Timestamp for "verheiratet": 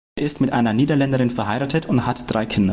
1.29-1.85